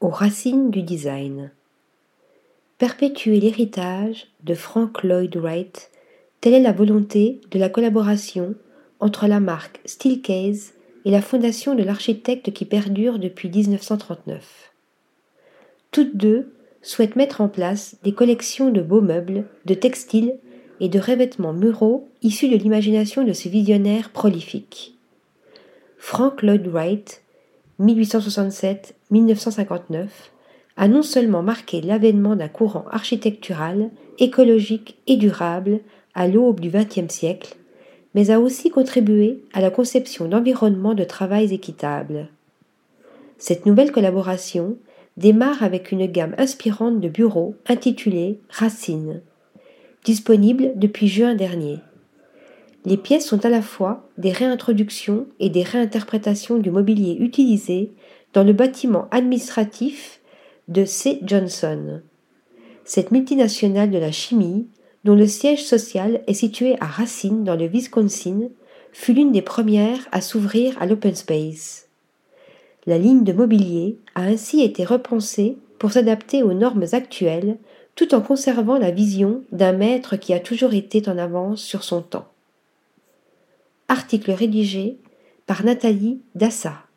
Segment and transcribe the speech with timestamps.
[0.00, 1.50] aux racines du design.
[2.78, 5.90] Perpétuer l'héritage de Frank Lloyd Wright,
[6.40, 8.54] telle est la volonté de la collaboration
[9.00, 10.74] entre la marque Steelcase
[11.04, 14.72] et la fondation de l'architecte qui perdure depuis 1939.
[15.90, 16.52] Toutes deux
[16.82, 20.36] souhaitent mettre en place des collections de beaux meubles, de textiles
[20.80, 24.94] et de revêtements muraux issus de l'imagination de ce visionnaire prolifique.
[25.96, 27.22] Frank Lloyd Wright
[29.12, 30.06] 1867-1959,
[30.76, 35.80] a non seulement marqué l'avènement d'un courant architectural, écologique et durable
[36.14, 37.56] à l'aube du XXe siècle,
[38.14, 42.28] mais a aussi contribué à la conception d'environnements de travail équitables.
[43.38, 44.76] Cette nouvelle collaboration
[45.16, 49.20] démarre avec une gamme inspirante de bureaux intitulée Racine,
[50.04, 51.78] disponible depuis juin dernier.
[52.84, 57.92] Les pièces sont à la fois des réintroductions et des réinterprétations du mobilier utilisé
[58.32, 60.20] dans le bâtiment administratif
[60.68, 61.20] de C.
[61.22, 62.02] Johnson.
[62.84, 64.68] Cette multinationale de la chimie,
[65.04, 68.48] dont le siège social est situé à Racine dans le Wisconsin,
[68.92, 71.88] fut l'une des premières à s'ouvrir à l'open space.
[72.86, 77.58] La ligne de mobilier a ainsi été repensée pour s'adapter aux normes actuelles
[77.94, 82.00] tout en conservant la vision d'un maître qui a toujours été en avance sur son
[82.00, 82.28] temps.
[83.88, 84.98] Article rédigé
[85.46, 86.87] par Nathalie Dassa.